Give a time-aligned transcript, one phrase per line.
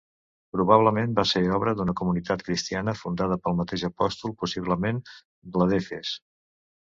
[0.55, 5.03] Probablement va ser obra d'una comunitat cristiana fundada pel mateix apòstol, possiblement
[5.63, 6.15] la d'Efes.